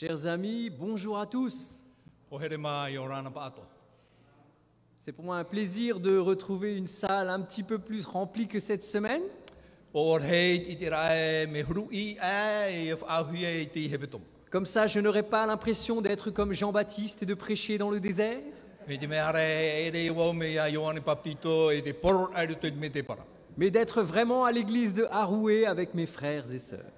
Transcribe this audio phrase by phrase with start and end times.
[0.00, 1.84] Chers amis, bonjour à tous.
[4.96, 8.60] C'est pour moi un plaisir de retrouver une salle un petit peu plus remplie que
[8.60, 9.20] cette semaine.
[9.94, 10.16] E e
[12.94, 14.18] e.
[14.50, 18.40] Comme ça, je n'aurai pas l'impression d'être comme Jean-Baptiste et de prêcher dans le désert.
[23.58, 26.90] Mais d'être vraiment à l'église de Haroué avec mes frères et sœurs.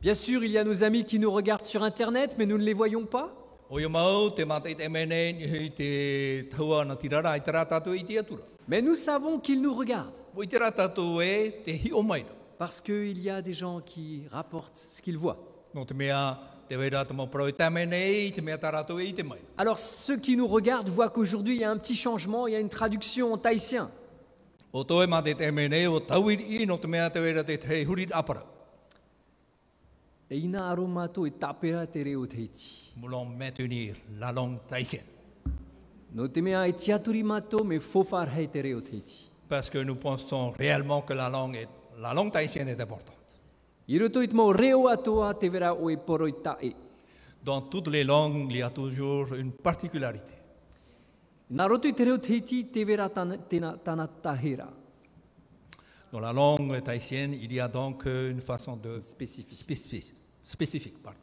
[0.00, 2.62] Bien sûr, il y a nos amis qui nous regardent sur Internet, mais nous ne
[2.64, 3.34] les voyons pas.
[8.66, 10.12] Mais nous savons qu'ils nous regardent,
[12.58, 15.36] parce qu'il y a des gens qui rapportent ce qu'ils voient.
[19.58, 22.56] Alors ceux qui nous regardent voient qu'aujourd'hui il y a un petit changement, il y
[22.56, 23.90] a une traduction en tahitien.
[30.32, 32.92] E e tapera te reo te iti.
[32.94, 35.02] Mulong metuni la long taisien.
[36.12, 39.28] No te mea e tiaturi mātou me fofarhei te reo te iti.
[39.48, 43.18] Parce que nous pensons réellement que la langue, est, la langue tahitienne est importante.
[43.88, 46.76] I roto i te mau reo atoa te vera o e poro i tae.
[47.42, 50.38] Dans toutes les langues, il y a toujours une particularité.
[51.50, 54.68] Nā roto i te reo te vera tana, tena, tana tahera.
[56.12, 59.58] Dans la langue tahitienne, il y a donc euh, une façon de Spécifique.
[59.58, 60.19] spécifique.
[60.50, 61.18] Spécifique pardon.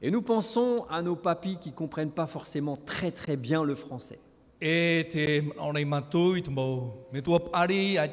[0.00, 4.18] Et nous pensons à nos papis qui comprennent pas forcément très très bien le français.
[4.60, 8.08] E te te me tua pari ai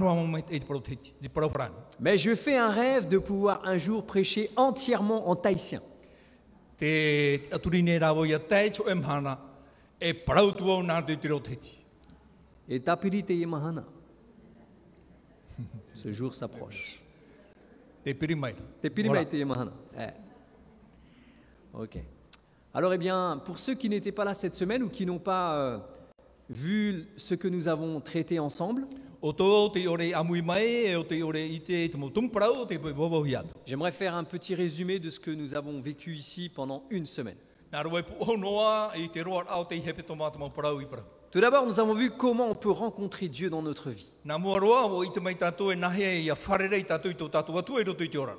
[0.00, 1.70] mo me te.
[2.00, 5.80] Mais je fais un rêve de pouvoir un jour prêcher entièrement en tahitien.
[6.76, 8.38] Te ne e e
[11.38, 11.76] te.
[12.68, 13.84] Et tapiri te yemahana.
[15.94, 17.05] Ce jour s'approche.
[19.08, 19.26] Voilà.
[19.38, 19.72] yemahana.
[19.98, 20.10] Eh.
[21.74, 21.98] Ok.
[22.72, 25.56] Alors, eh bien, pour ceux qui n'étaient pas là cette semaine ou qui n'ont pas
[25.56, 25.78] euh,
[26.50, 28.86] vu ce que nous avons traité ensemble,
[33.66, 37.36] j'aimerais faire un petit résumé de ce que nous avons vécu ici pendant une semaine.
[41.36, 44.14] Tout d'abord, nous avons vu comment on peut rencontrer Dieu dans notre vie.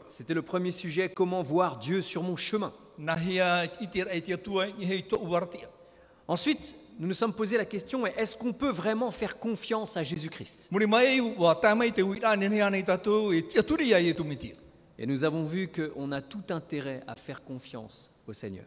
[0.08, 2.74] C'était le premier sujet, comment voir Dieu sur mon chemin.
[6.28, 10.70] Ensuite, nous nous sommes posé la question, est-ce qu'on peut vraiment faire confiance à Jésus-Christ?
[14.98, 18.66] Et nous avons vu qu'on a tout intérêt à faire confiance au Seigneur.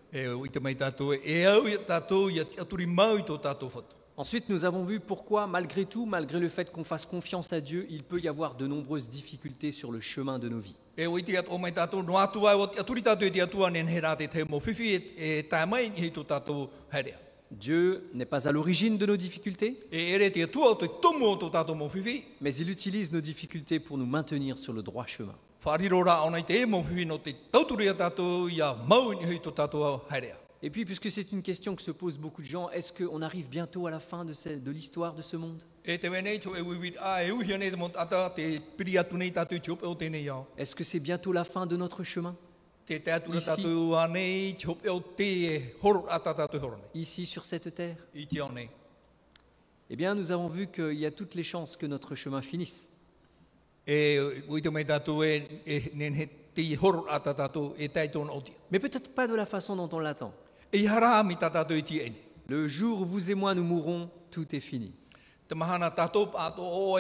[4.21, 7.87] Ensuite, nous avons vu pourquoi, malgré tout, malgré le fait qu'on fasse confiance à Dieu,
[7.89, 10.77] il peut y avoir de nombreuses difficultés sur le chemin de nos vies.
[10.99, 11.09] E e
[17.03, 17.15] e.
[17.51, 19.79] Dieu n'est pas à l'origine de nos difficultés,
[22.43, 25.35] mais il utilise nos difficultés pour nous maintenir sur le droit chemin.
[30.63, 33.49] Et puis, puisque c'est une question que se posent beaucoup de gens, est-ce qu'on arrive
[33.49, 35.63] bientôt à la fin de, ce- de l'histoire de ce monde?
[35.87, 35.99] E e
[38.57, 38.61] e.
[40.59, 42.37] Est-ce que c'est bientôt la fin de notre chemin?
[43.37, 43.47] Ici.
[46.95, 47.97] ici sur cette terre.
[49.89, 52.91] Eh bien, nous avons vu qu'il y a toutes les chances que notre chemin finisse.
[58.71, 60.35] Mais peut-être pas de la façon dont on l'attend.
[60.73, 64.93] Le jour où vous et moi nous mourrons, tout est fini.
[65.51, 65.55] E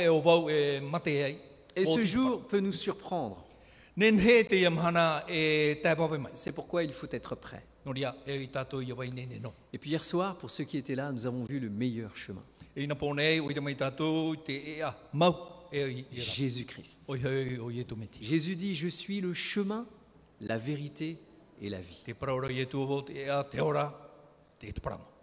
[0.08, 1.34] e.
[1.76, 3.44] Et ce jour peut nous surprendre.
[3.99, 5.76] E.
[6.32, 7.64] C'est pourquoi il faut être prêt.
[9.73, 12.43] Et puis hier soir, pour ceux qui étaient là, nous avons vu le meilleur chemin.
[16.12, 17.11] Jésus-Christ.
[18.20, 19.87] Jésus dit, je suis le chemin,
[20.40, 21.19] la vérité
[21.61, 22.03] et la vie.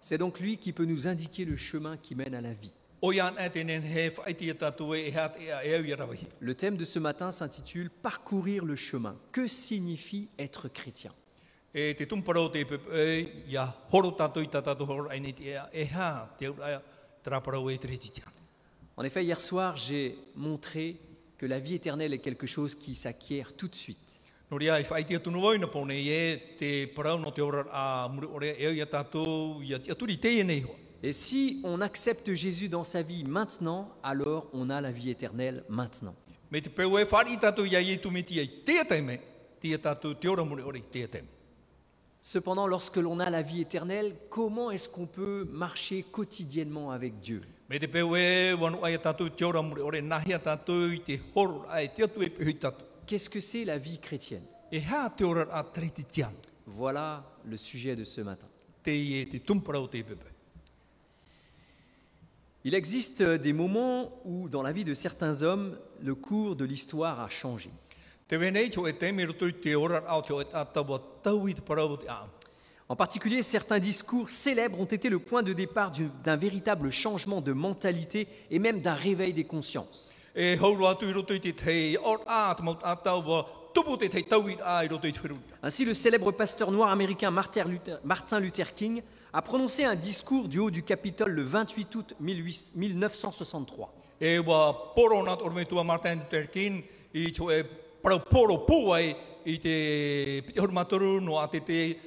[0.02, 2.74] C'est donc lui qui peut nous indiquer le chemin qui mène à la vie.
[3.04, 3.12] E e.
[6.40, 9.18] Le thème de ce matin s'intitule Parcourir le chemin.
[9.32, 11.12] Que signifie être chrétien?
[18.96, 21.00] En effet, hier soir, j'ai montré
[21.38, 24.22] que la vie éternelle est quelque chose qui s'acquiert tout de suite.
[24.50, 30.64] I na pone e te te ora a muri ore e aturi te e nei
[30.64, 30.76] hoa.
[31.04, 35.64] Et si on accepte Jésus dans sa vie maintenant, alors on a la vie éternelle
[35.70, 36.16] maintenant.
[36.50, 39.20] Me te peu e whari tātou ia i tu miti ai tia teime,
[39.60, 41.28] tia tātou te ora mure ore tia teime.
[42.22, 47.42] Cependant, lorsque l'on a la vie éternelle, comment est-ce qu'on peut marcher quotidiennement avec Dieu?
[47.70, 51.20] Me te peu e wanu ai tātou te ora mure ore nahia tātou i te
[51.36, 52.87] horo ai te atu e pehui tātou.
[53.08, 54.44] Qu'est-ce que c'est la vie chrétienne
[56.66, 58.48] Voilà le sujet de ce matin.
[62.66, 67.22] Il existe des moments où, dans la vie de certains hommes, le cours de l'histoire
[67.22, 67.70] a changé.
[72.90, 77.40] En particulier, certains discours célèbres ont été le point de départ du- d'un véritable changement
[77.42, 80.14] de mentalité et même d'un réveil des consciences.
[80.38, 83.40] E hauru atu i roto i te te or a te maut atawa
[83.74, 85.40] tupu te te tau i a i roto i te whiru.
[85.64, 87.64] Ainsi, le célèbre pasteur noir américain Martin
[88.40, 89.02] Luther, King
[89.34, 93.90] a prononcé un discours du haut du Capitole le 28 août 18 1963.
[94.22, 94.94] E wa
[95.84, 96.84] Martin Luther King
[97.16, 97.64] i e
[98.04, 101.98] parau poro pūai i te piti hormatoru no a te te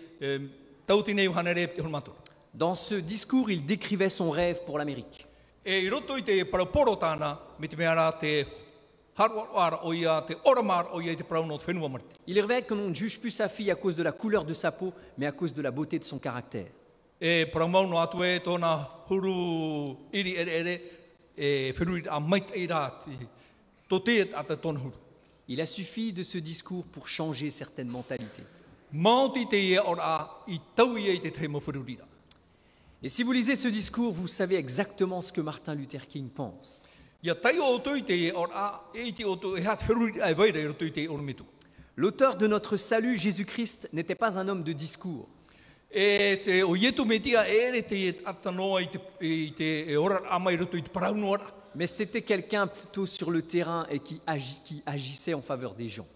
[0.87, 2.17] tauti nei uhanere piti hormatoru.
[2.55, 5.27] Dans ce discours, il décrivait son rêve pour l'Amérique.
[5.62, 8.46] E i roto i te tāna me te mea rā te.
[12.26, 14.54] Il révèle que l'on ne juge plus sa fille à cause de la couleur de
[14.54, 16.68] sa peau, mais à cause de la beauté de son caractère.
[25.48, 28.44] Il a suffi de ce discours pour changer certaines mentalités.
[33.02, 36.85] Et si vous lisez ce discours, vous savez exactement ce que Martin Luther King pense.
[41.97, 45.29] L'auteur de notre salut, Jésus-Christ, n'était pas un homme de discours.
[45.93, 46.67] E te e.
[51.75, 55.88] Mais c'était quelqu'un plutôt sur le terrain et qui, agi- qui agissait en faveur des
[55.88, 56.06] gens.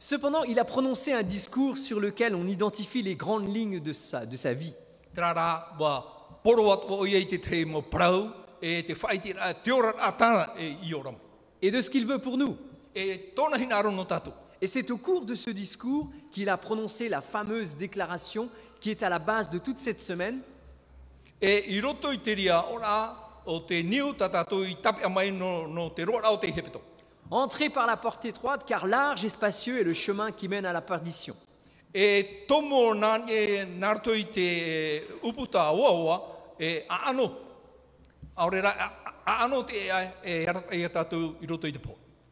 [0.00, 4.26] Cependant, il a prononcé un discours sur lequel on identifie les grandes lignes de sa,
[4.26, 4.74] de sa vie.
[5.16, 5.22] E
[10.60, 11.14] e.
[11.62, 12.56] Et de ce qu'il veut pour nous.
[12.96, 13.18] E.
[14.60, 18.48] Et c'est au cours de ce discours qu'il a prononcé la fameuse déclaration
[18.80, 20.40] qui est à la base de toute cette semaine.
[27.30, 30.72] Entrez par la porte étroite, car large et spacieux est le chemin qui mène à
[30.72, 31.36] la perdition.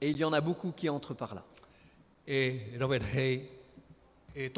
[0.00, 1.42] Et il y en a beaucoup qui entrent par là.
[2.28, 2.52] E
[4.36, 4.50] e.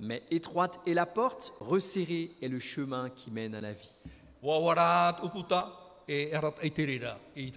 [0.00, 3.98] Mais étroite est la porte, resserrée est le chemin qui mène à la vie.
[6.12, 6.36] E e,
[7.36, 7.52] e.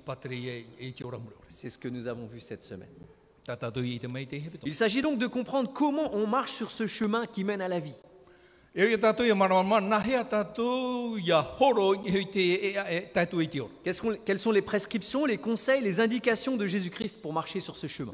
[1.47, 2.88] C'est ce que nous avons vu cette semaine.
[4.65, 7.79] Il s'agit donc de comprendre comment on marche sur ce chemin qui mène à la
[7.79, 8.00] vie.
[8.74, 8.95] Qu'est-ce
[14.25, 18.13] Quelles sont les prescriptions, les conseils, les indications de Jésus-Christ pour marcher sur ce chemin?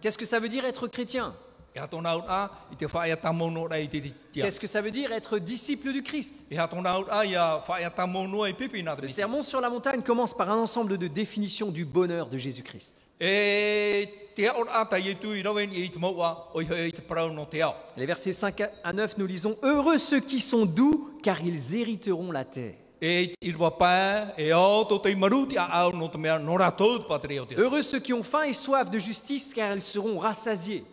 [0.00, 1.34] Qu'est-ce que ça veut dire être chrétien?
[4.32, 6.46] Qu'est-ce que ça veut dire être disciple du Christ?
[9.02, 13.08] Le sermon sur la montagne commence par un ensemble de définitions du bonheur de Jésus-Christ.
[13.20, 14.04] E.
[17.96, 22.30] Les versets 5 à 9, nous lisons Heureux ceux qui sont doux, car ils hériteront
[22.30, 22.74] la terre.
[27.58, 30.84] Heureux ceux qui ont faim et soif de justice, car ils seront rassasiés.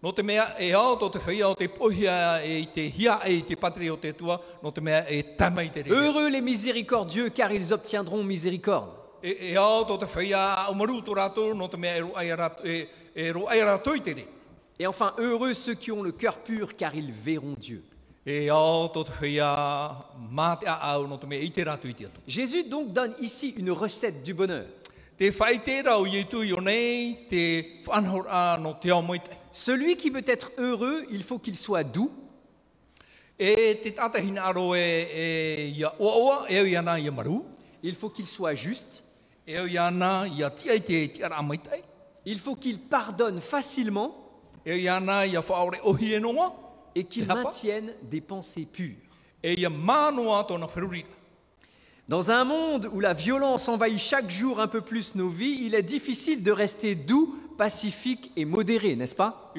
[0.00, 3.18] No te mea, e o tō te whaia o te pohia e i te hia
[3.26, 5.90] e i te pateri o te tua, no te mea e tama i te rere.
[5.90, 8.92] Heureux les miséricordieux, car ils obtiendront miséricorde.
[9.20, 12.64] E, e o tō te whaia o maruto rātou, no te mea e roai rātou,
[12.64, 14.26] e, e roai rātou i te re.
[14.78, 17.82] Et enfin, heureux ceux qui ont le cœur pur, car ils verront Dieu.
[18.24, 18.48] E.
[22.28, 24.66] Jésus donc donne ici une recette du bonheur.
[29.58, 32.12] Celui qui veut être heureux, il faut qu'il soit doux,
[33.40, 33.56] il
[37.98, 39.02] faut qu'il soit juste,
[42.24, 44.14] il faut qu'il pardonne facilement.
[44.64, 44.74] E
[45.82, 46.22] ohi e
[46.94, 48.94] et qu'il maintienne des pensées pures.
[52.08, 55.74] Dans un monde où la violence envahit chaque jour un peu plus nos vies, il
[55.74, 59.52] est difficile de rester doux pacifique et modéré, n'est-ce pas?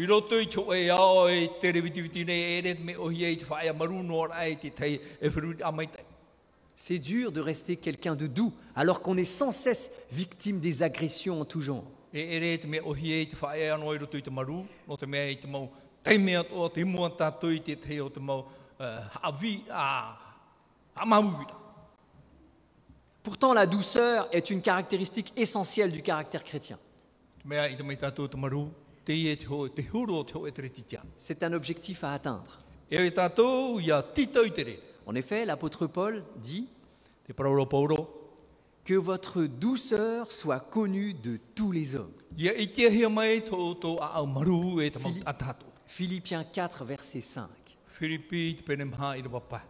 [6.75, 11.41] C'est dur de rester quelqu'un de doux alors qu'on est sans cesse victime des agressions
[11.41, 11.83] en tout genre.
[23.21, 26.79] Pourtant, la douceur est une caractéristique essentielle du caractère chrétien.
[31.17, 32.59] C'est un objectif à atteindre.
[32.91, 33.11] E.
[35.05, 36.67] En effet, l'apôtre Paul dit
[38.85, 42.13] que votre douceur soit connue de tous les hommes.
[42.37, 42.67] e.
[45.87, 47.49] Philippiens 4, verset 5.
[47.99, 49.63] Whiripi te pene maha i te wapa.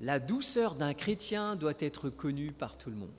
[0.00, 3.10] La douceur d'un chrétien doit être connue par tout le monde.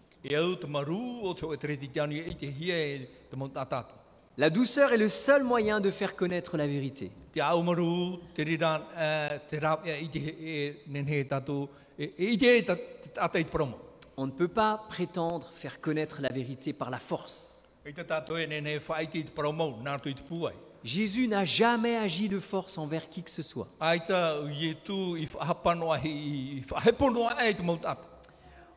[4.37, 7.11] La douceur est le seul moyen de faire connaître la vérité.
[14.17, 17.61] On ne peut pas prétendre faire connaître la vérité par la force.
[17.85, 17.91] E.
[20.83, 23.67] Jésus n'a jamais agi de force envers qui que ce soit.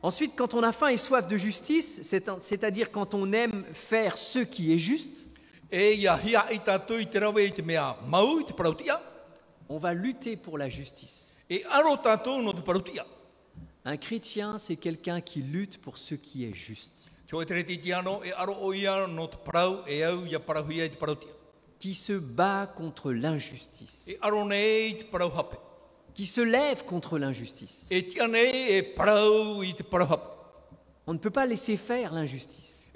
[0.04, 4.18] Ensuite, quand on a faim et soif de justice, c'est- c'est-à-dire quand on aime faire
[4.18, 5.26] ce qui est juste,
[5.73, 5.96] E
[9.70, 11.38] on va lutter pour la justice.
[11.50, 11.61] e.
[13.87, 17.44] Un chrétien, c'est quelqu'un qui lutte pour ce qui est juste, e
[21.78, 24.06] qui se bat contre l'injustice,
[26.14, 27.88] Qui se lève contre l'injustice.
[31.06, 32.90] On ne peut pas laisser faire l'injustice.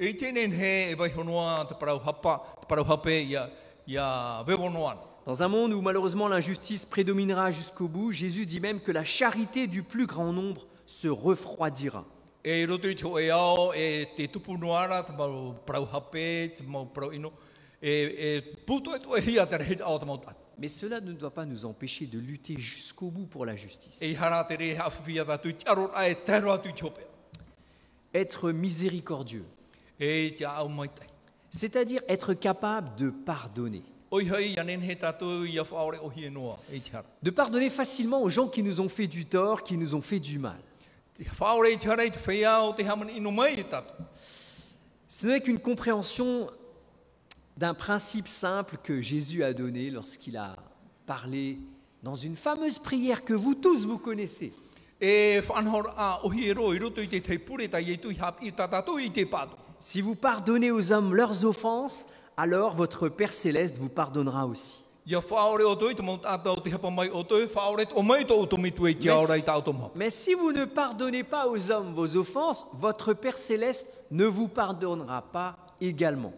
[5.27, 9.67] Dans un monde où malheureusement l'injustice prédominera jusqu'au bout, Jésus dit même que la charité
[9.67, 12.05] du plus grand nombre se refroidira.
[20.59, 24.01] Mais cela ne doit pas nous empêcher de lutter jusqu'au bout pour la justice.
[24.03, 24.15] E.
[28.15, 29.45] Être miséricordieux,
[30.01, 30.31] E
[31.51, 33.83] c'est-à-dire être capable de pardonner.
[34.13, 34.19] E.
[37.23, 40.21] De pardonner facilement aux gens qui nous ont fait du tort, qui nous ont fait
[40.21, 40.59] du mal.
[45.09, 46.51] Ce n'est qu'une compréhension
[47.59, 50.55] d'un principe simple que Jésus a donné lorsqu'il a
[51.07, 51.59] parlé
[52.05, 54.53] dans une fameuse prière que vous tous vous connaissez.
[55.03, 55.43] E e.
[59.81, 64.85] Si vous pardonnez aux hommes leurs offenses, alors votre Père céleste vous pardonnera aussi.
[69.97, 74.47] Mais si vous ne pardonnez pas aux hommes vos offenses, votre Père céleste ne vous
[74.47, 76.33] pardonnera pas également.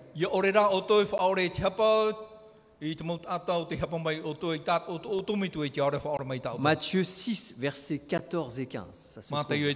[6.59, 8.87] Matthieu 6, versets 14 et 15.
[8.93, 9.57] Ça se Mā trouve.
[9.57, 9.75] tai e.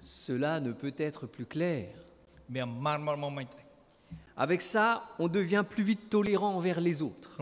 [0.00, 1.88] Cela ne peut être plus clair.
[4.36, 7.36] Avec ça, on devient plus vite tolérant envers les autres.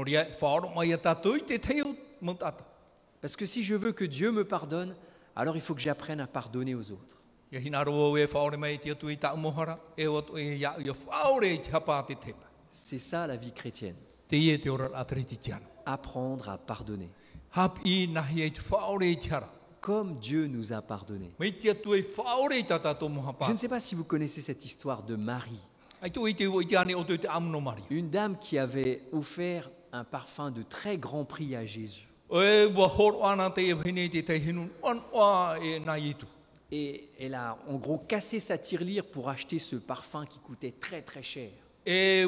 [3.21, 4.95] Parce que si je veux que Dieu me pardonne,
[5.35, 7.21] alors il faut que j'apprenne à pardonner aux autres.
[7.53, 10.57] Ia hina roa e whaore mai te atu i tā umohara, e o atu e
[10.59, 12.47] ia, ia whaore i te hapa a te tepa.
[12.71, 13.97] C'est ça la vie chrétienne.
[14.29, 15.67] Te ie te ora a te reti tiano.
[15.85, 17.09] Apprendre à pardonner.
[17.55, 19.49] Hap i nahi e te whaore i te hara.
[19.81, 21.31] Comme Dieu nous a pardonné.
[21.39, 25.05] Mai te atu e whaore i Je ne sais pas si vous connaissez cette histoire
[25.05, 25.63] de Marie,
[26.03, 27.83] Ai tu i te ua i te ane o te te amuno mari.
[27.91, 32.07] une dame qui avait offert un parfum de très grand prix à Jésus.
[32.29, 35.99] O e ua horo ana te e hine te te hinu, an oa e nā
[35.99, 36.27] i tu.
[36.73, 41.03] Et elle a en gros cassé sa tirelire pour acheter ce parfum qui coûtait très
[41.03, 41.51] très cher.
[41.87, 42.27] E.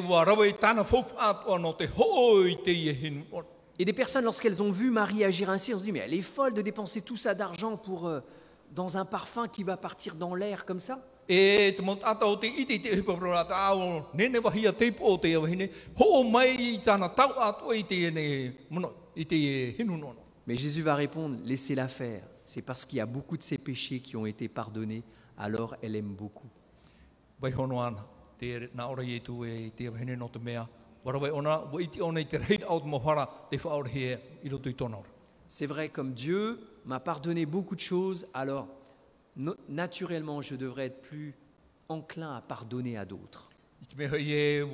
[3.77, 6.21] Et des personnes, lorsqu'elles ont vu Marie agir ainsi, on se dit, mais elle est
[6.21, 8.21] folle de dépenser tout ça d'argent pour, euh,
[8.73, 10.99] dans un parfum qui va partir dans l'air comme ça.
[19.15, 19.73] E.
[20.47, 22.23] Mais Jésus va répondre, laissez-la faire.
[22.49, 25.03] C'est parce qu'il y a beaucoup de ses péchés qui ont été pardonnés,
[25.37, 26.49] alors elle aime beaucoup.
[35.47, 38.67] C'est vrai, comme Dieu m'a pardonné beaucoup de choses, alors
[39.67, 41.35] naturellement je devrais être plus
[41.87, 43.51] enclin à pardonner à d'autres.
[43.95, 44.01] E.
[44.01, 44.65] E.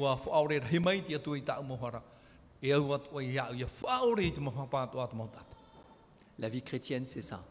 [6.40, 7.44] La vie chrétienne, c'est ça.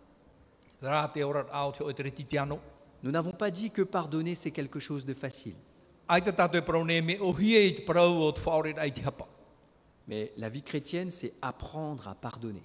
[3.02, 5.54] Nous n'avons pas dit que pardonner, c'est quelque chose de facile.
[6.08, 6.20] E.
[10.06, 12.62] Mais la vie chrétienne, c'est apprendre à pardonner.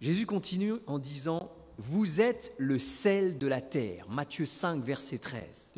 [0.00, 4.06] Jésus continue en disant Vous êtes le sel de la terre.
[4.08, 5.72] Matthieu 5, verset 13.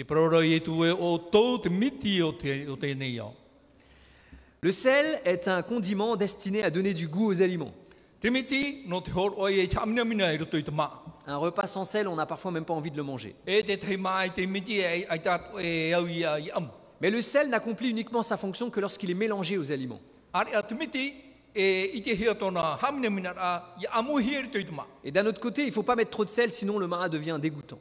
[4.64, 7.74] Le sel est un condiment destiné à donner du goût aux aliments.
[11.26, 13.36] Un repas sans sel, on n'a parfois même pas envie de le manger.
[13.46, 13.60] Mais
[17.10, 20.00] le sel n'accomplit uniquement sa fonction que lorsqu'il est mélangé aux aliments.
[20.32, 21.12] Are a te miti
[21.54, 24.86] e i te hia tōna hamina mina a i amu hia i te maa.
[25.04, 27.10] Et d'un autre côté, il ne faut pas mettre trop de sel, sinon le marin
[27.10, 27.78] devient dégoûtant.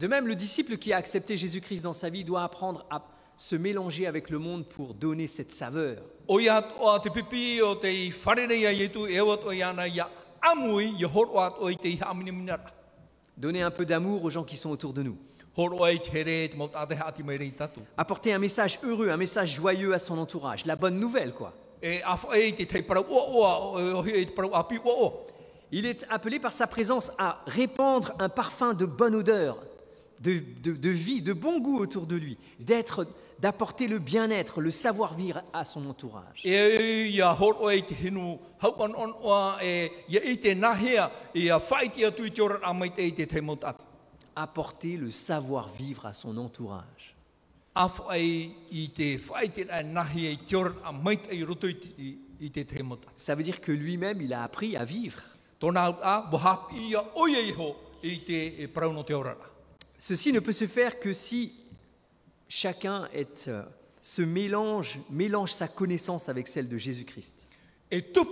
[0.00, 3.02] De même, le disciple qui a accepté Jésus-Christ dans sa vie doit apprendre à
[3.36, 5.98] se mélanger avec le monde pour donner cette saveur.
[13.36, 15.18] Donner un peu d'amour aux gens qui sont autour de nous.
[17.98, 20.64] Apporter un message heureux, un message joyeux à son entourage.
[20.64, 21.52] La bonne nouvelle, quoi.
[25.72, 29.62] Il est appelé par sa présence à répandre un parfum de bonne odeur,
[30.20, 33.06] de, de- de vie, de bon goût autour de lui, d'être,
[33.38, 36.42] d'apporter le bien-être, le savoir-vivre à son entourage.
[36.44, 37.08] E
[40.16, 40.26] e
[43.64, 43.76] ate.
[44.36, 47.16] Apporter le savoir-vivre à son entourage.
[53.16, 55.20] Ça veut dire que lui-même, il a appris à vivre.
[60.00, 60.02] E.
[60.02, 61.52] Ceci ne peut se faire que si
[62.48, 63.62] chacun est, euh,
[64.00, 67.46] se mélange, mélange sa connaissance avec celle de Jésus-Christ.
[67.92, 68.30] E e, e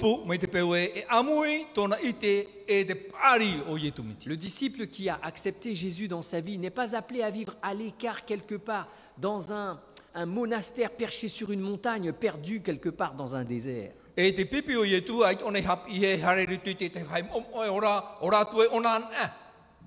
[3.89, 4.29] e.
[4.29, 7.75] Le disciple qui a accepté Jésus dans sa vie n'est pas appelé à vivre à
[7.75, 9.81] l'écart quelque part, dans un,
[10.15, 13.93] un monastère perché sur une montagne, perdu quelque part dans un désert.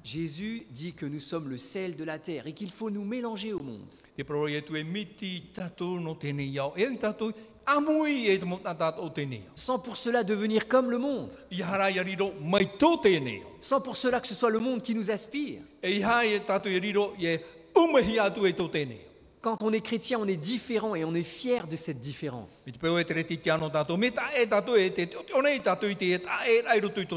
[0.04, 3.54] Jésus dit que nous sommes le sel de la terre et qu'il faut nous mélanger
[3.54, 3.86] au monde.
[4.18, 4.24] E.
[4.24, 4.62] E
[8.28, 9.40] e.
[9.56, 11.36] Sans pour cela devenir comme le monde.
[13.60, 15.62] Sans pour cela que ce soit le monde qui nous aspire.
[19.42, 22.64] Quand on est chrétien, on est différent et on est fier de cette différence.
[22.68, 22.78] E e e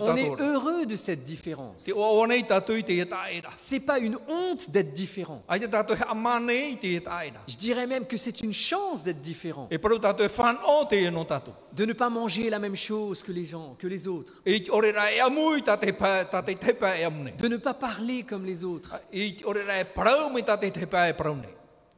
[0.00, 1.86] On est heureux de cette différence.
[3.56, 5.42] C'est pas une honte d'être différent.
[7.46, 9.68] Je dirais même que c'est une chance d'être différent.
[9.70, 9.76] De
[11.84, 14.32] ne pas manger la même chose que les gens, que les autres.
[14.46, 14.52] De
[17.48, 18.98] ne pas parler comme les autres.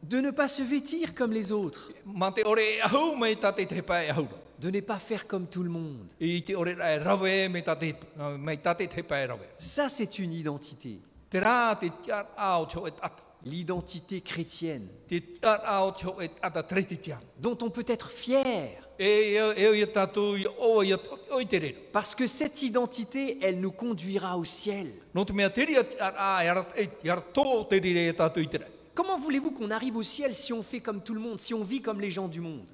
[0.08, 1.90] De ne pas se vêtir comme les autres.
[2.34, 4.24] Te ore te.
[4.58, 6.06] De ne pas faire comme tout le monde.
[6.20, 7.92] I te ore ra rawe me ta te,
[8.38, 9.46] me ta te tepa rawe.
[9.58, 11.00] Ça, c'est une identité.
[11.28, 13.22] Te rā te tiar ao teo e tata.
[13.44, 17.20] L'identité chrétienne, Te tiar ao teo e tata treti tian.
[17.38, 18.78] dont on peut être fier.
[18.98, 21.78] E e e i te rero.
[21.92, 24.86] Parce que cette identité, elle nous conduira au ciel.
[25.14, 28.08] No te mea te ria tiar a e ara, e, i ara tō te rire
[28.08, 28.75] e tatu i te rei.
[28.96, 31.62] Comment voulez-vous qu'on arrive au ciel si on fait comme tout le monde, si on
[31.62, 32.64] vit comme les gens du monde?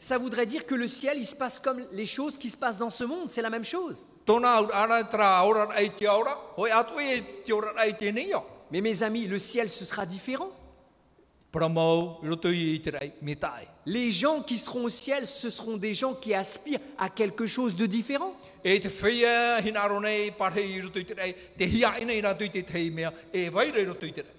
[0.00, 2.78] Ça voudrait dire que le ciel, il se passe comme les choses qui se passent
[2.78, 4.06] dans ce monde, c'est la même chose.
[4.26, 4.32] E.
[8.70, 10.48] Mais mes amis, le ciel, ce sera différent.
[13.84, 17.76] Les gens qui seront au ciel, ce seront des gens qui aspirent à quelque chose
[17.76, 18.32] de différent.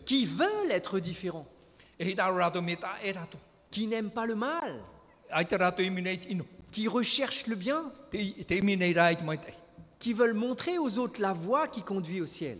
[0.05, 1.47] Qui veulent être différents,
[3.71, 4.81] qui n'aiment pas le mal,
[6.71, 7.91] qui recherchent le bien,
[9.99, 12.57] qui veulent montrer aux autres la voie qui conduit au ciel?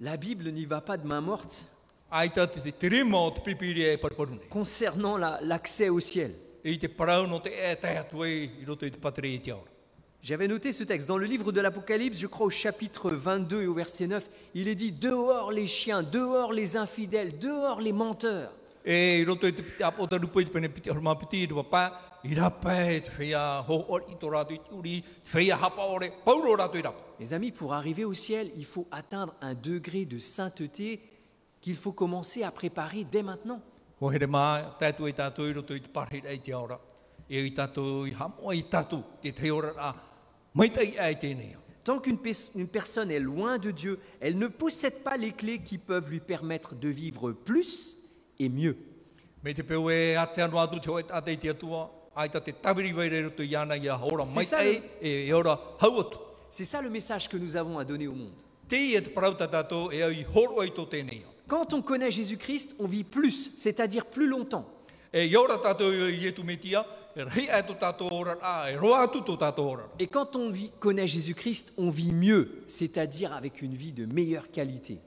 [0.00, 1.66] La Bible n'y va pas de main morte.
[4.44, 6.32] E concernant la- l'accès au ciel.
[6.64, 9.72] E te parau no te e e te aora.
[10.22, 13.66] J'avais noté ce texte dans le livre de l'Apocalypse, je crois au chapitre 22 et
[13.66, 18.52] au verset 9, il est dit dehors les chiens, dehors les infidèles, dehors les menteurs.
[18.84, 19.50] Te
[20.50, 21.64] pene piti horma piti te ho
[24.78, 25.04] uri,
[25.50, 26.56] hapa ore, pauro.
[27.18, 31.00] Mes amis, pour arriver au ciel, il faut atteindre un degré de sainteté
[31.60, 33.60] qu'il faut commencer à préparer dès maintenant.
[34.02, 36.74] Ho here mā, tātou i tātou i roto i te parhira i te aora.
[37.30, 39.90] E i tātou i hamoa i tātou, te te ora rā,
[40.58, 41.54] maitai ai tēnei.
[41.84, 45.60] Tant qu'une pers- une personne est loin de Dieu, elle ne possède pas les clés
[45.60, 47.96] qui peuvent lui permettre de vivre plus
[48.40, 48.76] et mieux.
[49.44, 50.26] E a a
[54.26, 58.34] C'est ça, ai, e e ça le message que nous avons à donner au monde.
[61.52, 61.58] E e.
[61.58, 64.64] Quand on connaît Jésus-Christ, on vit plus, c'est-à-dire plus longtemps.
[65.12, 66.84] E tātou i e tu metia,
[67.14, 67.28] e e.
[69.98, 74.50] Et quand on vit- connaît Jésus-Christ, on vit mieux, c'est-à-dire avec une vie de meilleure
[74.50, 74.98] qualité.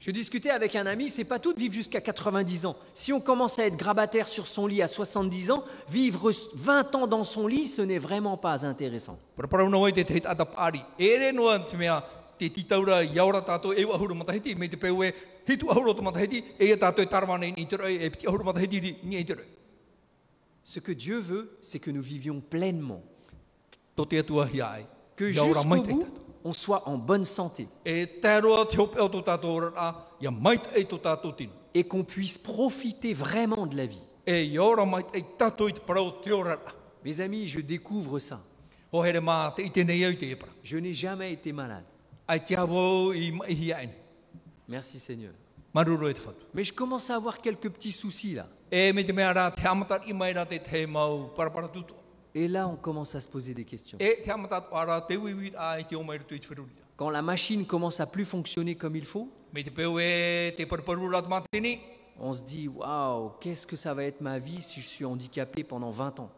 [0.00, 2.76] Je discutais avec un ami, c'est pas tout de vivre jusqu'à 90 ans.
[2.94, 7.06] Si on commence à être grabataire sur son lit à 70 ans, vivre 20 ans
[7.08, 9.18] dans son lit, ce n'est vraiment pas intéressant.
[20.62, 23.02] Ce que Dieu veut, c'est que nous vivions pleinement,
[25.16, 26.06] que jusqu'au bout.
[26.44, 28.06] On soit en bonne santé E
[31.74, 34.02] et qu'on puisse profiter vraiment de la vie.
[34.26, 34.32] E.
[37.04, 38.40] Mes amis, je découvre ça.
[40.62, 41.84] Je n'ai jamais été malade.
[44.68, 45.32] Merci Seigneur.
[45.32, 45.36] E.
[46.54, 48.46] Mais je commence à avoir quelques petits soucis là.
[52.34, 53.98] Et là, on commence à se poser des questions.
[56.96, 59.28] Quand la machine commence à plus fonctionner comme il faut,
[62.20, 65.62] on se dit waouh, qu'est-ce que ça va être ma vie si je suis handicapé
[65.64, 66.30] pendant 20 ans?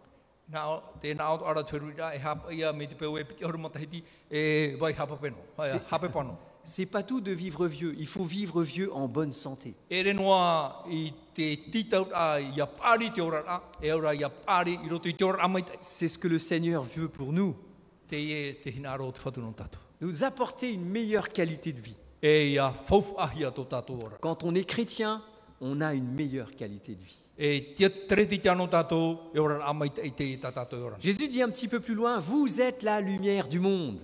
[6.64, 9.74] C'est pas tout de vivre vieux, il faut vivre vieux en bonne santé.
[9.90, 10.04] E.
[15.80, 17.56] C'est ce que le Seigneur veut pour nous,
[18.12, 18.54] e
[20.00, 21.96] nous apporter une meilleure qualité de vie.
[22.24, 22.58] E.
[24.20, 25.22] Quand on est chrétien,
[25.60, 27.29] on a une meilleure qualité de vie.
[31.00, 33.98] Jésus dit un petit peu plus loin, vous êtes la lumière du monde.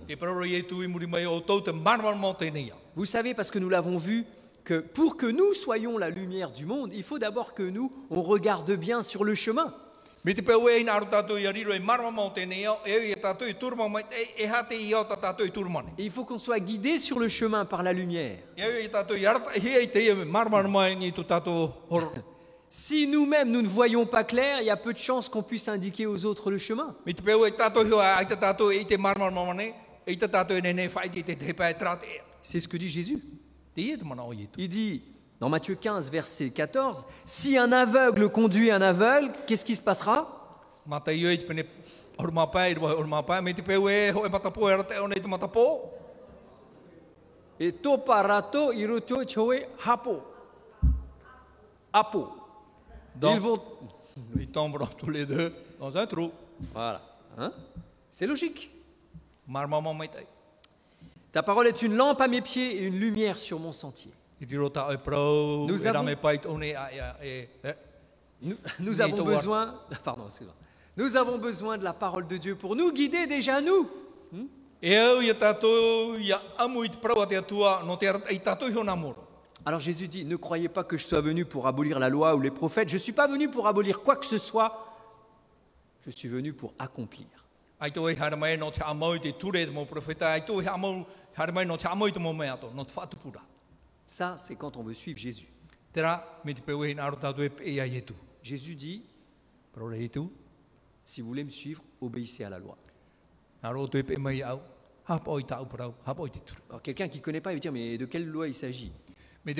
[2.95, 4.25] Vous savez, parce que nous l'avons vu,
[4.63, 8.23] que pour que nous soyons la lumière du monde, il faut d'abord que nous, on
[8.23, 9.73] regarde bien sur le chemin.
[15.97, 18.39] Et il faut qu'on soit guidé sur le chemin par la lumière.
[22.69, 25.67] Si nous-mêmes, nous ne voyons pas clair, il y a peu de chances qu'on puisse
[25.67, 26.95] indiquer aux autres le chemin.
[32.41, 33.19] C'est ce que dit Jésus.
[33.77, 35.03] Il dit,
[35.39, 40.33] dans Matthieu 15, verset 14, si un aveugle conduit un aveugle, qu'est-ce qui se passera?
[47.59, 50.21] Et toparato iroto choe hapo.
[51.91, 52.36] Apo.
[53.21, 53.61] Ils vont...
[54.39, 56.31] ils tomberont tous les deux dans un trou.
[56.73, 57.01] Voilà.
[57.37, 57.51] Hein?
[58.09, 58.69] C'est logique.
[61.31, 64.11] Ta parole est une lampe à mes pieds et une lumière sur mon sentier.
[64.39, 66.03] Nous avons-
[67.23, 67.47] e.
[68.79, 69.75] Nous, avons besoin...
[70.03, 70.27] Pardon.
[70.95, 73.87] Nous avons besoin de la parole de Dieu pour nous guider déjà nous.
[74.83, 75.33] E
[79.67, 82.39] Alors Jésus dit, ne croyez pas que je sois venu pour abolir la loi ou
[82.39, 82.87] les prophètes.
[82.87, 84.95] Je ne suis pas venu pour abolir quoi que ce soit.
[86.05, 87.27] Je suis venu pour accomplir.
[94.05, 95.51] Ça, c'est quand on veut suivre Jésus.
[95.93, 96.17] E e
[97.99, 98.13] e.
[98.41, 99.03] Jésus dit,
[101.03, 102.77] si vous voulez me suivre, obéissez à la loi.
[103.61, 103.89] Alors
[106.81, 108.93] quelqu'un qui ne connaît pas, il va dire, mais de quelle loi il s'agit?
[109.47, 109.53] E,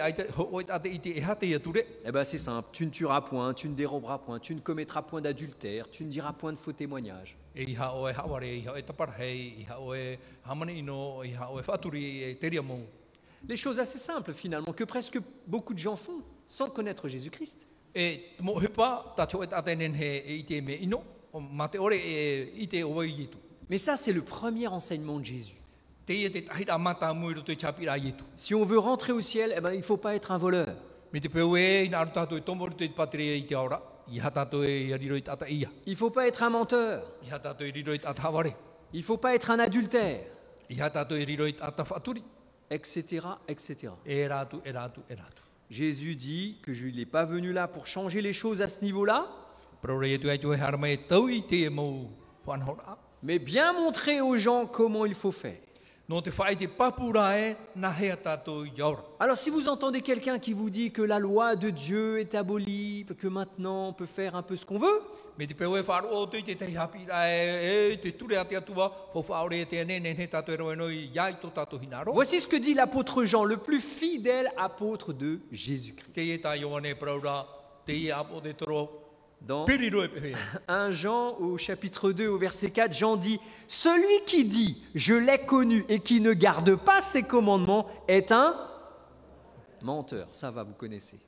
[0.00, 4.40] e a ture, Eh bien c'est simple, tu ne tueras point, tu ne déroberas point,
[4.40, 7.36] tu ne commettras point d'adultère, tu ne diras point de faux témoignage.
[7.54, 11.48] e iha o e haware, iha o e taparhei, iha o e hamane ino, iha
[11.48, 12.86] o e whaturi e teria mou.
[13.48, 17.68] Les choses assez simples finalement, que presque beaucoup de gens font, sans connaître Jésus-Christ.
[17.94, 18.66] E e e
[23.22, 23.28] e.
[23.70, 25.58] Mais ça, c'est le premier enseignement de Jésus.
[26.08, 26.44] Etu.
[28.36, 30.76] Si on veut rentrer au ciel, eh ben, il ne faut pas être un voleur.
[31.14, 31.22] E, e e.
[35.86, 37.02] Il ne faut pas être un menteur.
[37.24, 37.28] E.
[38.92, 40.20] Il ne faut pas être un adultère,
[40.70, 40.74] e
[42.70, 43.92] etc., etc.
[44.06, 44.32] E e e.
[45.70, 49.26] Jésus dit que je n'est pas venu là pour changer les choses à ce niveau-là,
[49.84, 50.18] e e e
[53.22, 55.58] mais bien montrer aux gens comment il faut faire.
[59.20, 63.04] Alors si vous entendez quelqu'un qui vous dit que la loi de Dieu est abolie,
[63.18, 65.02] que maintenant on peut faire un peu ce qu'on veut,
[65.38, 65.46] e e, e
[67.92, 67.96] e e
[71.82, 72.14] hinaro.
[72.14, 76.08] voici ce que dit l'apôtre Jean, le plus fidèle apôtre de Jésus-Christ.
[79.40, 80.34] Dans piri roe pehe.
[80.66, 85.38] 1 Jean au chapitre 2 au verset 4, Jean dit, Celui qui dit, je l'ai
[85.38, 88.54] connu et qui ne garde pas ses commandements est un
[89.82, 90.28] menteur.
[90.32, 91.18] Ça va, vous connaissez.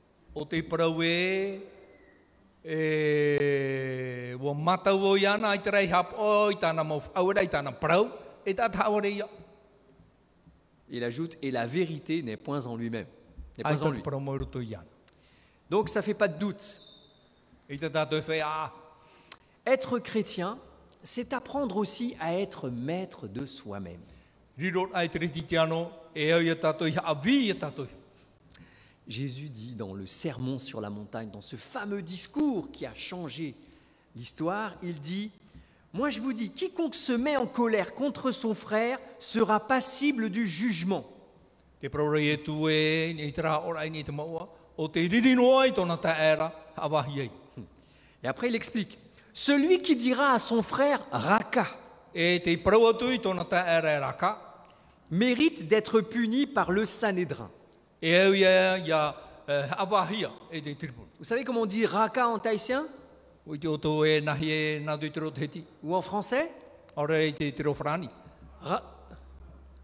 [10.89, 13.07] Il ajoute, et la vérité n'est point en lui-même.
[15.69, 16.79] Donc ça fait pas de doute.
[19.65, 20.57] Être chrétien,
[21.03, 24.01] c'est apprendre aussi à être maître de soi-même.
[27.39, 27.85] ia tātou.
[29.07, 33.55] Jésus dit dans le Sermon sur la montagne, dans ce fameux discours qui a changé
[34.15, 35.31] l'histoire, il dit,
[35.93, 40.45] Moi je vous dis, quiconque se met en colère contre son frère sera passible du
[40.45, 41.05] jugement.
[48.23, 48.97] Et après il explique,
[49.33, 51.67] Celui qui dira à son frère, Raka,
[55.09, 57.49] mérite d'être puni par le Sanhédrin.
[60.51, 61.03] e uh, e tribun.
[61.19, 62.85] Vous savez comment on dit Raka en tahitien?
[65.83, 66.51] Ou en français?
[68.61, 68.83] Ra-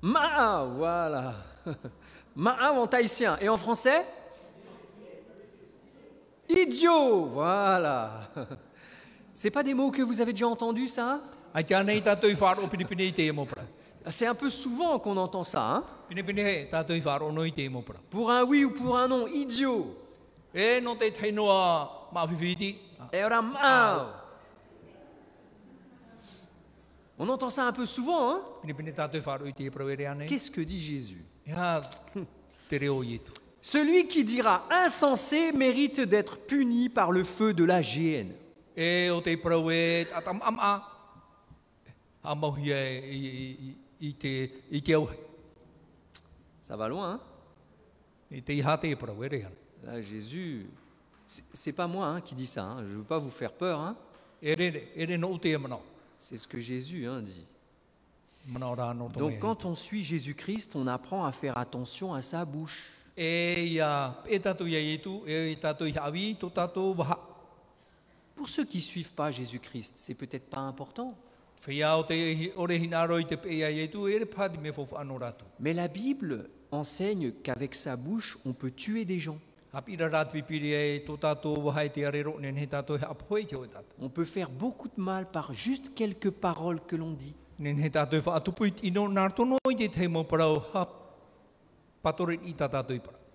[0.01, 1.33] Ma'a, voilà.
[2.35, 3.37] Ma'a en tahitien.
[3.41, 4.03] Et en français?
[6.49, 8.29] Idiot, voilà.
[9.33, 11.21] C'est pas des mots que vous avez déjà entendus, ça
[13.11, 13.61] te e mopra.
[14.09, 15.83] C'est un peu souvent qu'on entend ça, hein?
[18.09, 19.95] Pour un oui ou pour un non, idiot.
[20.55, 20.79] E
[23.11, 24.07] Et ora ma'au.
[27.19, 28.41] On entend ça un peu souvent, hein?
[30.27, 31.25] Qu'est-ce que dit Jésus?
[33.61, 38.33] Celui qui dira insensé mérite d'être puni par le feu de la géhenne.
[38.77, 39.31] E e
[44.71, 45.09] e auhe.
[46.63, 47.19] Ça va loin, hein?
[49.83, 50.67] Là, Jésus,
[51.53, 53.79] c'est pas moi hein, qui dis ça, hein, je ne veux pas vous faire peur,
[53.79, 53.95] hein,
[56.17, 57.45] c'est ce que Jésus dit.
[59.17, 62.93] Donc quand on suit Jésus-Christ, on apprend à faire attention à sa bouche.
[63.17, 64.11] E e e.
[68.35, 71.15] Pour ceux qui ne suivent pas Jésus-Christ, c'est peut-être pas important.
[75.59, 79.39] Mais la Bible enseigne qu'avec sa bouche, on peut tuer des gens.
[83.99, 87.35] On peut faire beaucoup de mal par juste quelques paroles que l'on dit.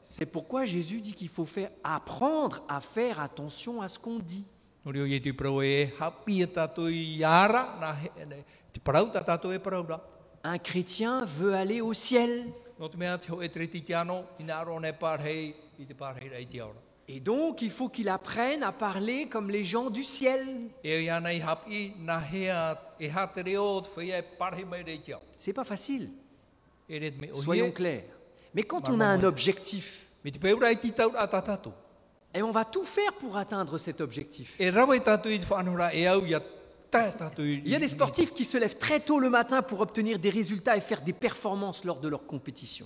[0.02, 4.44] C'est pourquoi Jésus dit qu'il faut faire apprendre à faire attention à ce qu'on dit.
[4.84, 4.90] E.
[10.44, 12.46] Un chrétien veut aller au ciel.
[17.08, 20.44] Et donc, il faut qu'il apprenne à parler comme les gens du ciel.
[20.84, 21.08] E e.
[25.36, 26.10] C'est pas facile,
[27.34, 28.02] soyons clairs.
[28.54, 30.06] Mais quand on a un objectif,
[32.34, 34.54] et on va tout faire pour atteindre cet objectif.
[36.98, 37.60] E.
[37.64, 40.30] Il y a des sportifs qui se lèvent très tôt le matin pour obtenir des
[40.30, 42.84] résultats et faire des performances lors de leur compétition.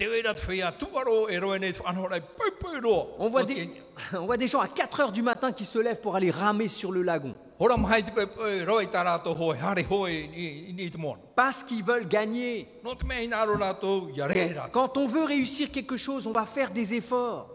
[3.28, 3.68] Voit, des,
[4.12, 6.68] on voit des gens à 4 heures du matin qui se lèvent pour aller ramer
[6.68, 7.34] sur le lagon.
[11.34, 12.68] Parce qu'ils veulent gagner.
[14.72, 17.48] Quand on veut réussir quelque chose, on va faire des efforts.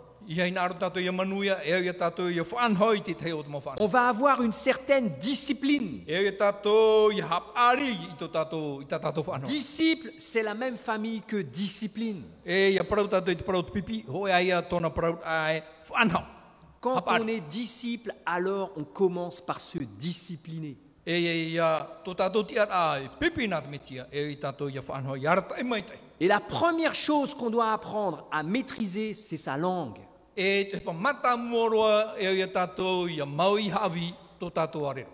[3.79, 6.03] On va avoir une certaine discipline.
[9.45, 12.23] Disciple, c'est la même famille que discipline.
[16.81, 20.75] Quand on est disciple, alors on commence par se discipliner.
[26.19, 29.99] Et la première chose qu'on doit apprendre à maîtriser, c'est sa langue.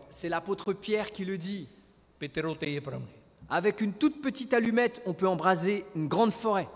[0.09, 1.67] C'est l'apôtre Pierre qui le dit.
[3.49, 6.67] Avec une toute petite allumette, on peut embraser une grande forêt.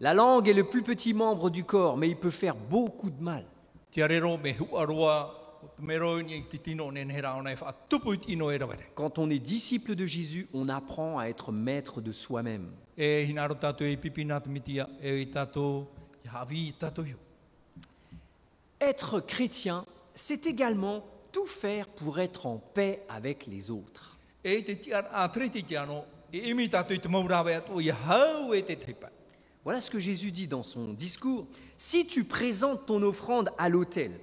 [0.00, 3.22] La langue est le plus petit membre du corps, mais il peut faire beaucoup de
[3.22, 3.44] mal.
[3.96, 4.06] E.
[8.94, 12.70] Quand on est disciple de Jésus, on apprend à être maître de soi-même.
[12.98, 13.26] E e.
[18.80, 24.18] Être chrétien, c'est également tout faire pour être en paix avec les autres.
[26.32, 26.70] E e e.
[29.64, 31.46] Voilà ce que Jésus dit dans son discours.
[31.76, 34.18] Si tu présentes ton offrande à l'autel,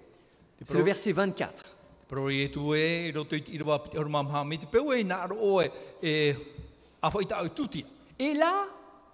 [0.63, 1.75] c'est le verset 24.
[2.07, 4.67] Pero i e tu e, i roto i te irawa piti aru mamha, mi te
[4.69, 5.65] peu e nā aro oe,
[6.05, 6.35] e
[7.01, 7.85] awha i tāu tutia.
[8.19, 8.67] Et là,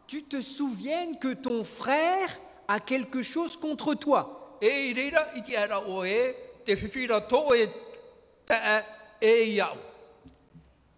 [0.08, 2.30] tu te souviennes que ton frère
[2.68, 4.58] a quelque chose contre toi.
[4.62, 4.94] E e,
[9.22, 9.66] e e.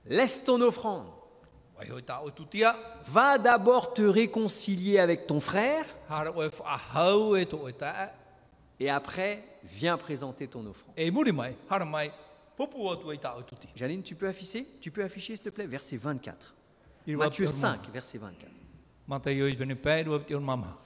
[0.06, 1.13] Laisse ton offrande.
[3.08, 5.86] Va d'abord te réconcilier avec ton frère
[8.80, 10.94] et après, viens présenter ton offrande.
[13.76, 14.68] Janine, tu peux afficher?
[14.80, 16.54] Tu peux afficher, s'il te plaît, verset 24.
[17.08, 17.76] I rua Matthieu te orma.
[17.76, 18.52] 5, verset 24.
[19.08, 20.78] Mata i oi vene pēr ua te mama.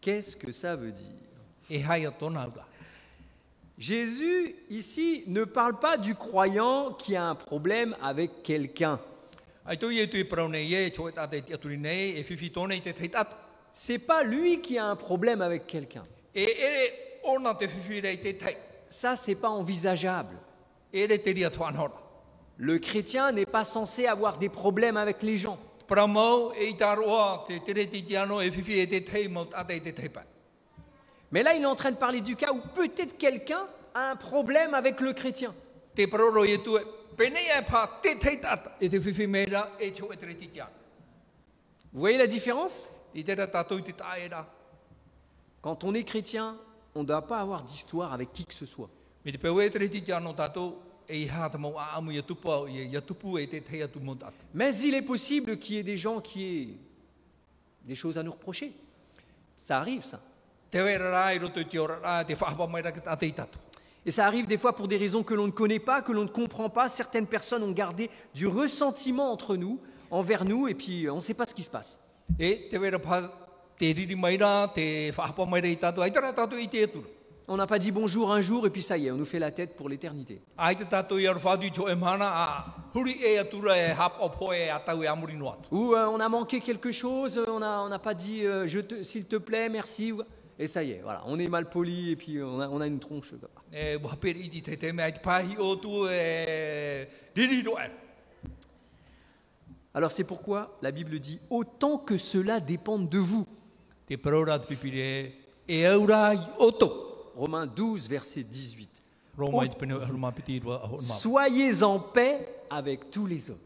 [0.00, 1.14] Qu'est-ce que ça veut dire?
[3.78, 8.98] Jésus, ici, ne parle pas du croyant qui a un problème avec quelqu'un.
[13.72, 16.04] C'est pas lui qui a un problème avec quelqu'un.
[18.88, 20.36] Ça, c'est pas envisageable.
[22.56, 25.58] Le chrétien n'est pas censé avoir des problèmes avec les gens.
[31.30, 34.16] Mais là, il est en train de parler du cas où peut-être quelqu'un a un
[34.16, 35.54] problème avec le chrétien.
[37.18, 38.90] E e,
[39.80, 40.64] e.
[41.92, 42.88] Vous voyez la différence?
[45.60, 46.56] Quand on est chrétien,
[46.94, 48.88] on ne doit pas avoir d'histoire avec qui que ce soit.
[54.54, 56.68] Mais il est possible qu'il y ait des gens qui aient
[57.84, 58.72] des choses à nous reprocher.
[59.58, 60.20] Ça arrive, ça.
[64.08, 66.22] Et ça arrive des fois pour des raisons que l'on ne connaît pas, que l'on
[66.22, 66.88] ne comprend pas.
[66.88, 71.20] Certaines personnes ont gardé du ressentiment entre nous, envers nous, et puis euh, on ne
[71.20, 72.00] sait pas ce qui se passe.
[77.48, 79.38] On n'a pas dit bonjour un jour, et puis ça y est, on nous fait
[79.38, 80.40] la tête pour l'éternité.
[82.94, 83.00] E
[85.70, 85.74] e e.
[85.74, 88.66] Ou euh, on a manqué quelque chose, on n'a on n'a pas dit euh,
[89.02, 90.22] s'il te plaît, merci, ou-
[90.58, 92.86] et ça y est, voilà, on est mal poli, et puis on a, on a
[92.86, 93.32] une tronche.
[99.94, 103.46] Alors c'est pourquoi la Bible dit autant que cela dépende de vous.
[104.10, 104.16] E.
[107.36, 109.02] Romains 12, verset 18.
[109.38, 111.14] Roma i te pene aruma piti i rua ahon maa.
[111.22, 113.58] Soyez en paix avec tous les hommes.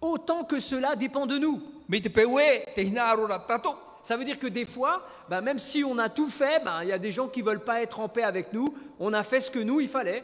[0.00, 1.62] Autant que cela dépend de nous.
[4.02, 6.88] Ça veut dire que des fois, ben, même si on a tout fait, ben, il
[6.88, 8.74] y a des gens qui veulent pas être en paix avec nous.
[8.98, 10.22] On a fait ce que nous, il fallait.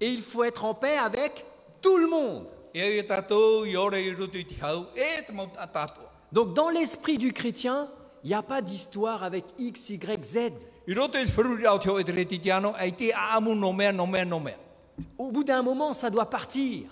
[0.00, 1.44] Et il faut être en paix avec
[1.80, 2.46] tout le monde.
[2.74, 3.04] E e.
[6.32, 7.88] Donc dans l'esprit du chrétien,
[8.24, 10.38] il n'y a pas d'histoire avec X, Y, Z.
[15.18, 16.88] Au bout d'un moment, ça doit partir.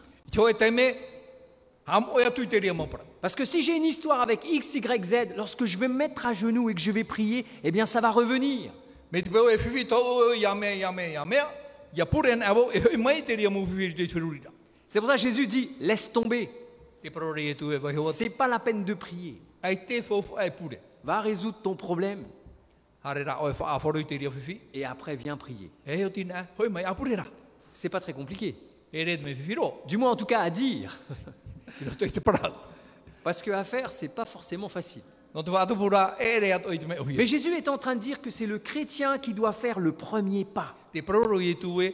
[2.75, 3.05] Maupara.
[3.23, 6.27] Parce que si j'ai une histoire avec X, Y, Z, lorsque je vais me mettre
[6.27, 8.71] à genoux et que je vais prier, eh bien ça va revenir.
[14.87, 16.51] C'est pour ça que Jésus dit, laisse tomber.
[17.03, 19.41] E e vai hoa, C'est pas la peine de prier.
[19.65, 20.79] ai pure.
[21.03, 22.25] Va résoudre ton problème.
[24.75, 25.71] Et après viens prier.
[25.89, 26.11] E.
[27.71, 28.57] C'est pas très compliqué.
[28.95, 29.87] E.
[29.87, 30.99] Du moins en tout cas à dire.
[33.23, 35.03] Parce que à faire, c'est pas forcément facile.
[35.35, 35.43] E.
[37.07, 39.93] Mais Jésus est en train de dire que c'est le chrétien qui doit faire le
[39.93, 40.75] premier pas.
[40.95, 41.93] E, e.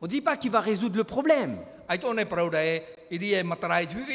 [0.00, 1.58] On ne dit pas qu'il va résoudre le problème.
[1.90, 1.94] E,
[3.14, 3.42] e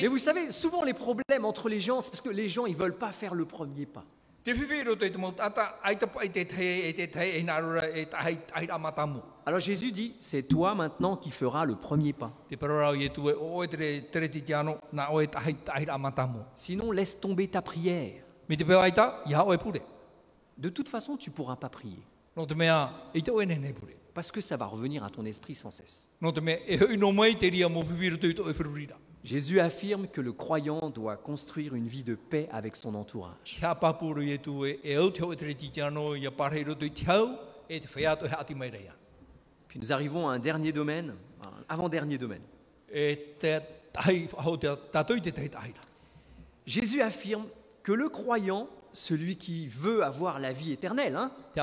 [0.02, 2.76] Mais vous savez, souvent les problèmes entre les gens, c'est parce que les gens, ils
[2.76, 4.06] veulent pas faire le premier pas.
[9.46, 12.32] Alors Jésus dit, c'est toi maintenant qui feras le premier pas.
[16.54, 18.24] Sinon, laisse tomber ta prière.
[20.58, 22.04] De toute façon, tu pourras pas prier.
[24.14, 26.10] Parce que ça va revenir à ton esprit sans cesse.
[26.22, 26.98] E e.
[29.24, 33.60] Jésus affirme que le croyant doit construire une vie de paix avec son entourage.
[33.62, 33.76] E.
[39.68, 41.16] Puis nous arrivons à un dernier domaine,
[41.46, 42.44] un avant-dernier domaine.
[46.66, 47.48] Jésus affirme
[47.82, 51.62] que le croyant, celui qui veut avoir la vie éternelle, hein, e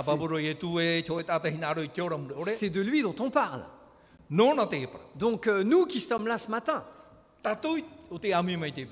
[2.56, 3.64] c'est de lui dont on parle.
[5.16, 6.84] Donc euh, nous qui sommes là ce matin,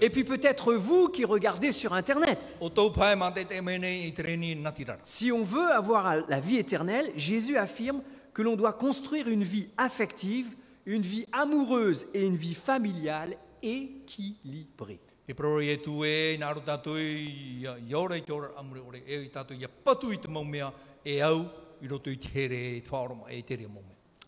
[0.01, 2.57] et puis peut-être vous qui regardez sur Internet,
[5.03, 8.01] si on veut avoir la vie éternelle, Jésus affirme
[8.33, 15.01] que l'on doit construire une vie affective, une vie amoureuse et une vie familiale équilibrée.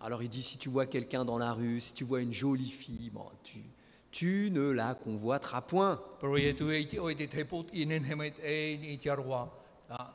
[0.00, 2.70] Alors il dit, si tu vois quelqu'un dans la rue, si tu vois une jolie
[2.70, 3.60] fille, bon, tu,
[4.10, 6.00] tu ne la convoiteras point.
[9.90, 10.14] A.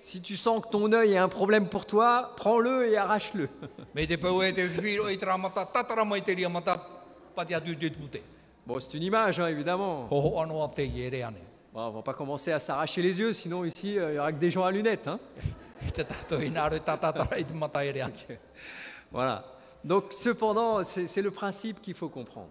[0.00, 3.48] Si tu sens que ton œil est un problème pour toi, prends-le et arrache-le.
[8.66, 10.08] Bon, c'est une image, hein, évidemment.
[11.72, 14.32] Bon, on va pas commencer à s'arracher les yeux, sinon ici, euh, il y aura
[14.32, 15.06] que des gens à lunettes.
[15.08, 15.20] hein.
[19.12, 19.44] Voilà.
[19.84, 22.48] Donc, cependant, c'est c'est le principe qu'il faut comprendre.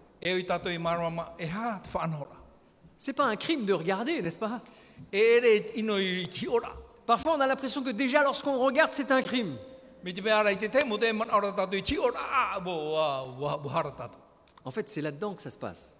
[2.96, 4.62] C'est pas un crime de regarder, n'est-ce pas?
[7.04, 9.58] Parfois, on a l'impression que déjà, lorsqu'on regarde, c'est un crime.
[14.64, 15.95] En fait, c'est là-dedans que ça se passe.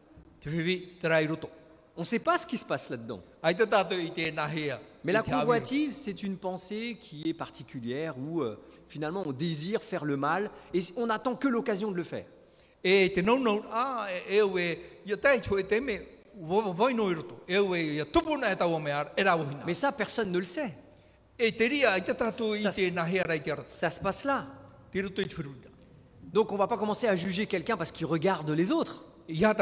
[1.97, 3.21] On ne sait pas ce qui se passe là-dedans.
[3.43, 4.79] Te nahea.
[5.03, 10.05] Mais la convoitise, c'est une pensée qui est particulière où euh, finalement on désire faire
[10.05, 12.27] le mal et on n'attend que l'occasion de le faire.
[12.85, 13.27] E e e.
[19.67, 20.73] Mais ça, personne ne le sait.
[23.67, 24.47] Ça se passe là.
[26.23, 29.05] Donc on va pas commencer à juger quelqu'un parce qu'il regarde les autres.
[29.29, 29.55] Il y a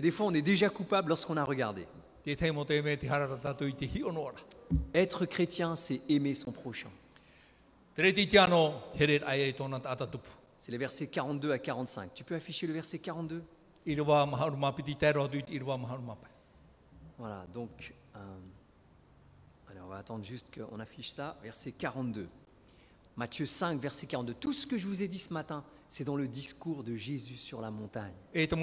[0.00, 1.86] des fois, on est déjà coupable lorsqu'on a regardé.
[4.94, 6.90] Être chrétien, c'est aimer son prochain.
[7.96, 8.02] C'est
[10.72, 12.14] les versets 42 à 45.
[12.14, 13.42] Tu peux afficher le verset 42
[13.88, 16.28] I rewa maharu mapiti tero atu i te i rewa maharu mapai.
[17.16, 18.18] Voilà, donc, euh,
[19.70, 22.28] allez, on va attendre juste qu'on affiche ça, verset 42.
[23.16, 24.34] Matthieu 5, verset 42.
[24.34, 27.36] Tout ce que je vous ai dit ce matin, c'est dans le discours de Jésus
[27.36, 28.12] sur la montagne.
[28.34, 28.56] E e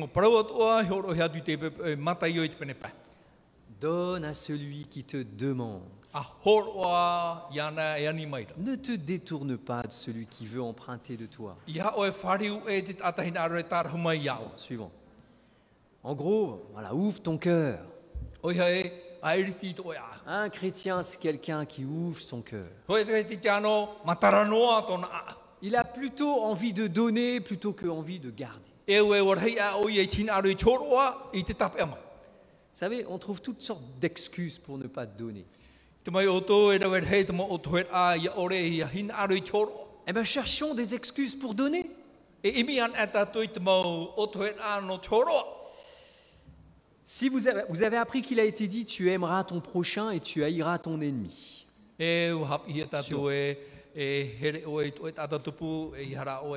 [2.73, 2.93] pai.
[3.82, 5.82] Donne à celui qui te demande.
[6.13, 6.19] E.
[8.57, 11.57] Ne te détourne pas de celui qui veut emprunter de toi.
[11.67, 11.71] E.
[14.55, 14.91] Suivant.
[16.03, 17.80] En gros, voilà, ouvre ton cœur.
[20.28, 22.69] Un chrétien, c'est quelqu'un qui ouvre son cœur.
[25.66, 28.70] Il a plutôt envie de donner plutôt que envie de garder.
[28.88, 29.22] E e.
[31.82, 31.95] Vous
[32.72, 35.43] savez, on trouve toutes sortes d'excuses pour ne pas donner.
[36.07, 36.13] E.
[40.07, 41.89] Eh bien, cherchons des excuses pour donner.
[47.05, 50.20] Si vous avez, vous avez appris qu'il a été dit, tu aimeras ton prochain et
[50.20, 51.66] tu haïras ton ennemi.
[51.99, 52.36] E
[53.95, 54.63] e e, e e e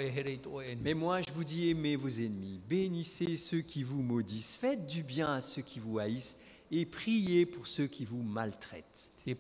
[0.08, 0.76] e e e.
[0.82, 5.04] Mais moi, je vous dis, aimez vos ennemis, bénissez ceux qui vous maudissent, faites du
[5.04, 6.36] bien à ceux qui vous haïssent
[6.70, 9.12] et priez pour ceux qui vous maltraitent.
[9.26, 9.36] E e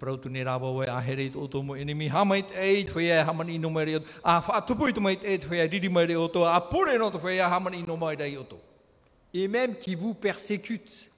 [9.34, 11.10] et même qui vous persécutent.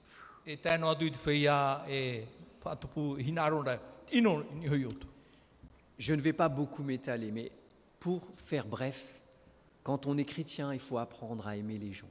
[6.01, 7.51] Je ne vais pas beaucoup m'étaler, mais
[7.99, 9.21] pour faire bref,
[9.83, 12.09] quand on est chrétien, il faut apprendre à aimer les gens.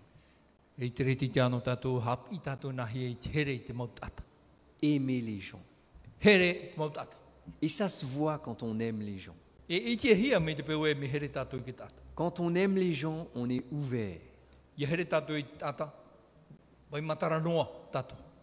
[4.81, 5.61] Aimer les gens.
[7.61, 9.35] Et ça se voit quand on aime les gens.
[9.69, 9.97] E.
[12.15, 14.21] Quand on aime les gens, on est ouvert.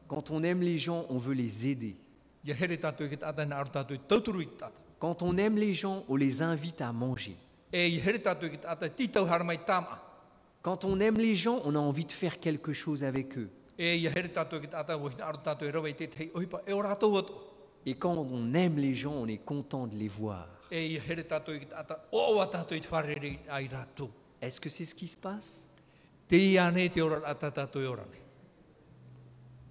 [0.10, 1.96] Quand on aime les gens, on veut les aider.
[5.00, 7.36] Quand on aime les gens, on les invite à manger.
[10.62, 13.50] Quand on aime les gens, on a envie de faire quelque chose avec eux.
[13.80, 14.10] Et
[17.94, 20.48] quand on aime les gens, on est content de les voir.
[24.42, 25.68] Est-ce que c'est ce qui se passe?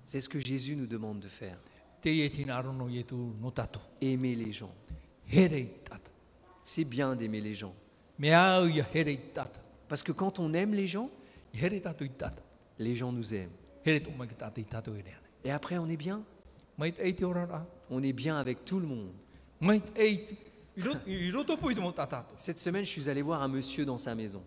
[0.04, 1.58] C'est ce que Jésus nous demande de faire.
[4.00, 4.72] Aimer les gens.
[6.64, 7.74] C'est bien d'aimer les gens.
[9.88, 11.10] Parce que quand on aime les gens,
[12.78, 13.50] les gens nous aiment.
[15.44, 16.22] Et après, on est bien?
[17.90, 19.10] On est bien avec tout le monde.
[22.36, 24.42] Cette semaine, je suis allé voir un monsieur dans sa maison.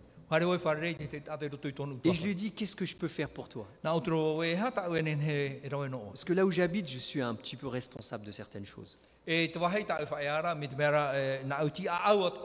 [2.04, 3.66] Et je lui ai dit, qu'est-ce que je peux faire pour toi?
[3.82, 4.00] Parce
[6.24, 8.96] que là où j'habite, je suis un petit peu responsable de certaines choses.
[9.26, 9.50] E e e,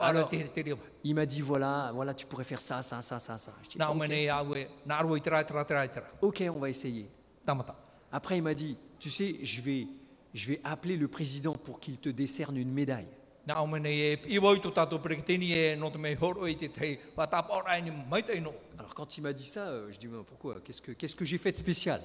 [0.00, 0.28] Alors-.
[1.04, 3.52] Il m'a dit, voilà, voilà, tu pourrais faire ça, ça, ça, ça, ça.
[3.78, 3.90] Nā
[6.20, 6.40] ok.
[6.40, 7.08] e e, on va essayer.
[8.12, 9.86] Après, il m'a dit, tu sais, je vais,
[10.34, 13.08] je vais appeler le président pour qu'il te décerne une médaille.
[13.46, 14.18] E, e.
[18.78, 21.24] Alors quand il m'a dit ça, euh, je dis, mais pourquoi Qu'est-ce que, qu'est-ce que
[21.24, 22.00] j'ai fait de spécial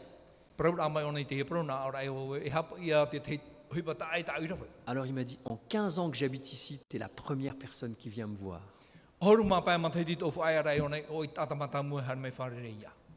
[3.71, 4.65] Rawe.
[4.85, 7.95] Alors il m'a dit, en 15 ans que j'habite ici, tu es la première personne
[7.95, 8.61] qui vient me voir.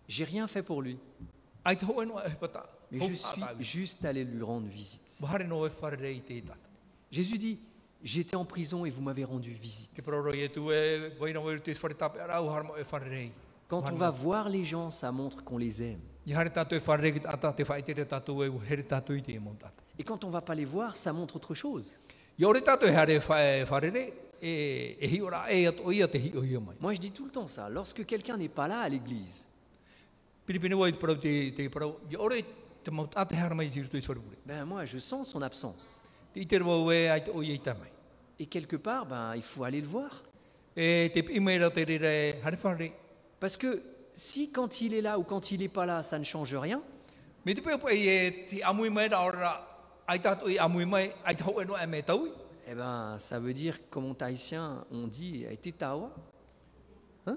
[0.08, 0.98] J'ai rien fait pour lui,
[2.90, 5.02] mais je suis juste allé lui rendre visite.
[7.10, 7.58] Jésus dit,
[8.02, 9.90] j'étais en prison et vous m'avez rendu visite.
[13.66, 16.00] Quand on va voir les gens, ça montre qu'on les aime.
[19.96, 20.00] E e e.
[20.00, 21.92] Et quand on va pas les voir, ça montre autre chose.
[22.38, 22.46] E e, e
[25.16, 25.20] e.
[26.80, 27.68] Moi, je dis tout le temps ça.
[27.68, 29.46] Lorsque quelqu'un n'est pas là à l'église,
[30.46, 30.58] tu
[34.46, 35.98] ben moi, je sens son absence.
[36.34, 37.92] Tamai.
[38.38, 40.22] Et quelque part, ben, il faut aller le voir.
[40.76, 41.08] E.
[43.40, 43.82] Parce que
[44.12, 46.82] si quand il est là ou quand il n'est pas là, ça ne change rien,
[47.46, 47.76] Me te peo
[52.66, 56.10] eh ben, ça veut dire, comme on tahitien, on dit, eh, tetawa.
[57.26, 57.36] Hein?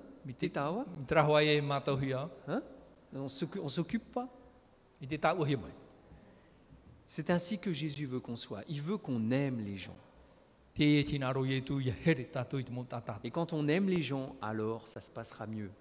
[2.02, 2.62] Hia, hein?
[3.14, 4.28] On s'occu- on s'occupe pas.
[7.06, 8.62] C'est ainsi que Jésus veut qu'on soit.
[8.68, 9.96] Il veut qu'on aime les gens.
[10.80, 11.04] E.
[13.24, 15.72] Et quand on aime les gens, alors ça se passera mieux.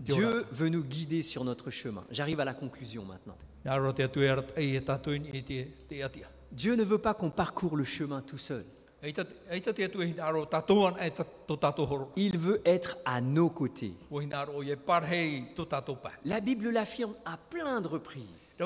[0.00, 2.04] Dieu veut nous guider sur notre chemin.
[2.10, 3.36] J'arrive à la conclusion maintenant.
[6.52, 8.64] Dieu ne veut pas qu'on parcourt le chemin tout seul.
[12.16, 13.94] Il veut être à nos côtés.
[16.24, 18.56] La Bible l'affirme à plein de reprises.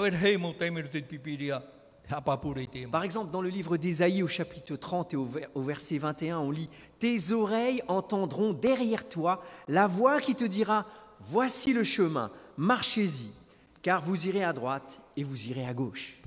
[2.91, 6.71] Par exemple, dans le livre d'Ésaïe au chapitre 30 et au verset 21, on lit
[6.99, 10.87] Tes oreilles entendront derrière toi la voix qui te dira
[11.21, 13.31] Voici le chemin, marchez-y,
[13.83, 16.19] car vous irez à droite et vous irez à gauche.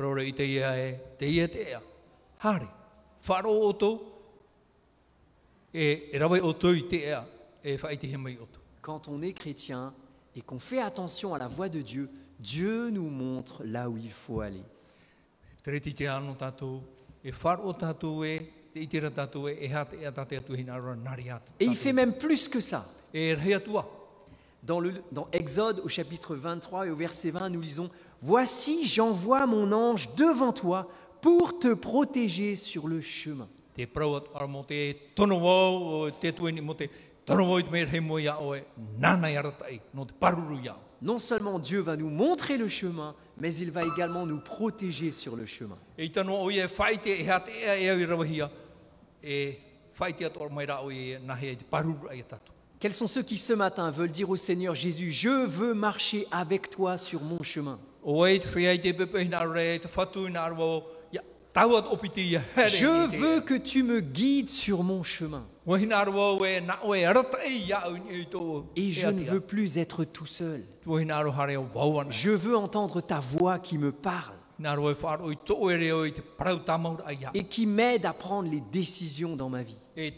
[5.74, 6.00] E,
[7.64, 8.38] e, e.
[8.82, 9.94] Quand on est chrétien
[10.36, 14.12] et qu'on fait attention à la voix de Dieu, Dieu nous montre là où il
[14.12, 14.64] faut aller.
[21.60, 22.90] Et il fait même plus que ça.
[24.64, 27.90] Dans, le, dans Exode au chapitre 23 et au verset 20, nous lisons
[28.22, 30.88] Voici, j'envoie mon ange devant toi
[31.22, 33.48] pour te protéger sur le chemin.
[41.02, 45.36] Non seulement Dieu va nous montrer le chemin, mais il va également nous protéger sur
[45.36, 45.78] le chemin.
[52.82, 56.72] Quels sont ceux qui ce matin veulent dire au Seigneur Jésus, je veux marcher avec
[56.72, 57.80] toi sur mon chemin.
[62.58, 65.46] Je veux que tu me guides sur mon chemin.
[68.76, 70.66] Et je ne veux plus être tout seul.
[72.10, 74.34] Je veux entendre ta voix qui me parle
[77.36, 79.81] et qui m'aide à prendre les décisions dans ma vie.
[79.98, 80.12] E.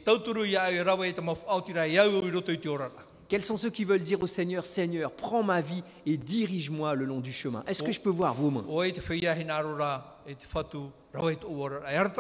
[3.28, 7.05] Quels sont ceux qui veulent dire au Seigneur, Seigneur, prends ma vie et dirige-moi le
[7.05, 8.65] long du chemin Est-ce que je peux voir vos mains?
[8.67, 8.91] e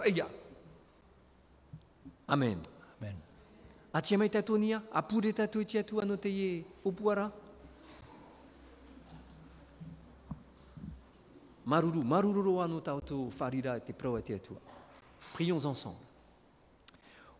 [0.09, 0.23] e.
[2.27, 2.57] Amen.
[3.01, 3.15] Amen.
[3.93, 7.27] Atia mai tātou nia, a pure tātou i tia tu ano te ie opuara?
[11.65, 14.57] Maruru, marururo ano tātou wharira te prau te atua.
[15.35, 16.12] Prions ensemble.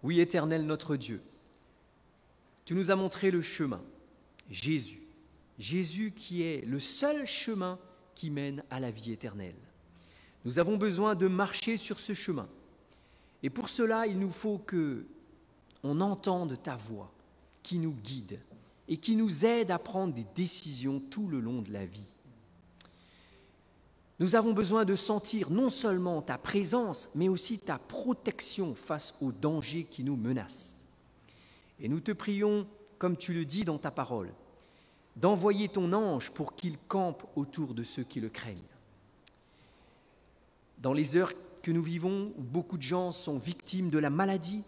[0.04, 1.22] Oui, éternel notre Dieu,
[2.66, 3.82] tu nous as montré le chemin,
[4.50, 5.02] Jésus.
[5.60, 7.80] Jésus qui est le seul chemin
[8.16, 9.56] qui mène à la vie éternelle.
[10.46, 12.50] Nous avons besoin de marcher sur ce chemin.
[13.44, 15.06] Et pour cela, il nous faut que
[15.84, 17.12] on entende ta voix
[17.62, 18.40] qui nous guide
[18.88, 22.13] et qui nous aide à prendre des décisions tout le long de la vie.
[24.24, 29.34] Nous avons besoin de sentir non seulement ta présence, mais aussi ta protection face aux
[29.34, 30.86] dangers qui nous menacent.
[31.82, 32.66] Et nous te prions,
[32.98, 34.32] comme tu le dis dans ta parole,
[35.18, 38.56] d'envoyer ton ange pour qu'il campe autour de ceux qui le craignent.
[40.78, 44.64] Dans les heures que nous vivons, où beaucoup de gens sont victimes de la maladie,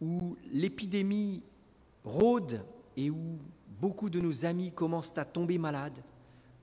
[0.00, 1.40] où l'épidémie
[2.02, 2.60] rôde
[2.96, 3.38] et où
[3.80, 6.02] beaucoup de nos amis commencent à tomber malades,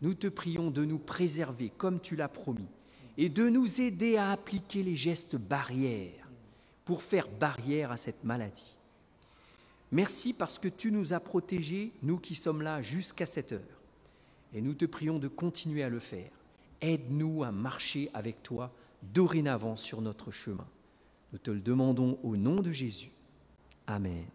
[0.01, 2.67] nous te prions de nous préserver comme tu l'as promis
[3.17, 6.29] et de nous aider à appliquer les gestes barrières
[6.85, 8.75] pour faire barrière à cette maladie.
[9.91, 13.81] Merci parce que tu nous as protégés, nous qui sommes là jusqu'à cette heure.
[14.53, 16.31] Et nous te prions de continuer à le faire.
[16.81, 18.71] Aide-nous à marcher avec toi
[19.01, 20.67] dorénavant sur notre chemin.
[21.33, 23.11] Nous te le demandons au nom de Jésus.
[23.85, 24.25] Amen.